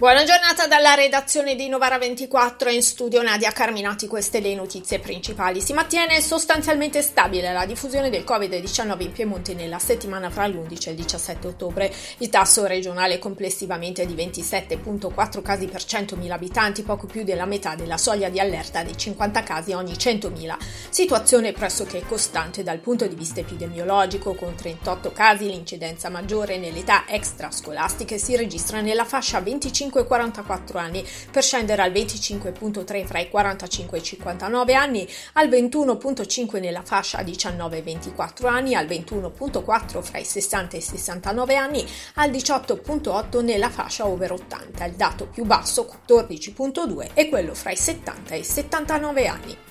[0.00, 5.60] Buona giornata dalla redazione di Novara 24 in studio Nadia Carminati, queste le notizie principali.
[5.60, 10.90] Si mantiene sostanzialmente stabile la diffusione del Covid-19 in Piemonte nella settimana fra l'11 e
[10.92, 11.92] il 17 ottobre.
[12.20, 17.74] Il tasso regionale complessivamente è di 27.4 casi per 100.000 abitanti, poco più della metà
[17.74, 20.56] della soglia di allerta dei 50 casi ogni 100.000.
[20.88, 28.16] Situazione pressoché costante dal punto di vista epidemiologico, con 38 casi l'incidenza maggiore nell'età extrascolastiche
[28.16, 34.00] si registra nella fascia 25 45-44 anni, per scendere al 25.3 fra i 45 e
[34.00, 40.78] i 59 anni, al 21.5 nella fascia 19-24 anni, al 21.4 fra i 60 e
[40.78, 44.84] i 69 anni, al 18.8 nella fascia over 80.
[44.84, 49.69] Il dato più basso, 14.2, è quello fra i 70 e i 79 anni.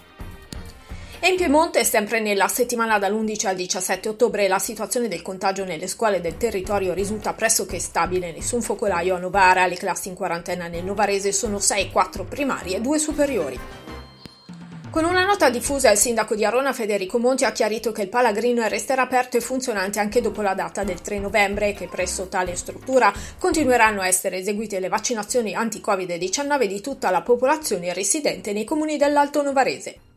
[1.21, 5.87] E in Piemonte, sempre nella settimana dall'11 al 17 ottobre, la situazione del contagio nelle
[5.87, 8.31] scuole del territorio risulta pressoché stabile.
[8.31, 9.67] Nessun focolaio a Novara.
[9.67, 13.59] Le classi in quarantena nel Novarese sono 6, 4 primari e 2 superiori.
[14.89, 18.65] Con una nota diffusa, il sindaco di Arona Federico Monti ha chiarito che il Palagrino
[18.69, 22.55] resterà aperto e funzionante anche dopo la data del 3 novembre e che presso tale
[22.55, 28.95] struttura continueranno a essere eseguite le vaccinazioni anti-Covid-19 di tutta la popolazione residente nei comuni
[28.95, 30.08] dell'Alto Novarese.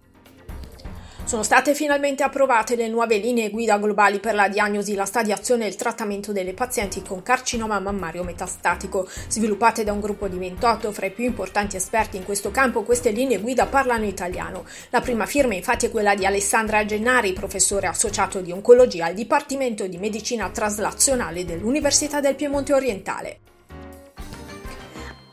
[1.25, 5.69] Sono state finalmente approvate le nuove linee guida globali per la diagnosi, la stadiazione e
[5.69, 9.09] il trattamento delle pazienti con carcinoma mammario metastatico.
[9.29, 13.13] Sviluppate da un gruppo di 28 fra i più importanti esperti in questo campo, queste
[13.13, 14.67] linee guida parlano italiano.
[14.91, 19.87] La prima firma infatti è quella di Alessandra Gennari, professore associato di oncologia al Dipartimento
[19.87, 23.39] di Medicina Traslazionale dell'Università del Piemonte Orientale.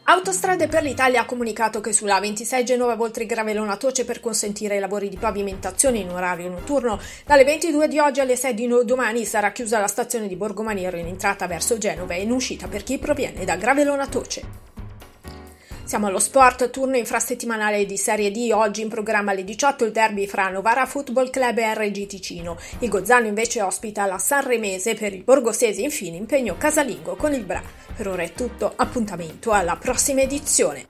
[0.10, 4.80] Autostrade per l'Italia ha comunicato che sulla 26 Genova Voltri Gravelona Toce per consentire i
[4.80, 9.52] lavori di pavimentazione in orario notturno, dalle 22 di oggi alle 6 di domani sarà
[9.52, 13.46] chiusa la stazione di Borgomaniero in entrata verso Genova e in uscita per chi proviene
[13.46, 14.69] da Gravelona Toce.
[15.90, 18.52] Siamo allo sport, turno infrasettimanale di Serie D.
[18.54, 22.58] Oggi in programma alle 18 il derby fra Novara Football Club e RG Ticino.
[22.78, 27.64] Il Gozzano invece ospita la Sanremese per il Borgosese, infine impegno casalingo con il Bra.
[27.96, 30.89] Per ora è tutto, appuntamento alla prossima edizione.